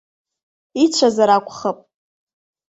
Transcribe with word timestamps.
Ицәазар 0.83 1.29
акәхап. 1.35 1.77